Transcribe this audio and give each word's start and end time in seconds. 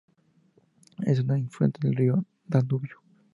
Es 1.05 1.19
un 1.19 1.29
afluente 1.29 1.79
del 1.83 1.95
río 1.95 2.25
Danubio. 2.47 3.03